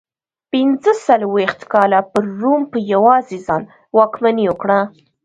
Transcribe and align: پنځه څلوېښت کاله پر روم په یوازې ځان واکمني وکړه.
پنځه 0.51 0.91
څلوېښت 1.05 1.61
کاله 1.73 1.99
پر 2.11 2.23
روم 2.39 2.61
په 2.71 2.77
یوازې 2.93 3.37
ځان 3.45 3.63
واکمني 3.97 4.45
وکړه. 4.49 4.79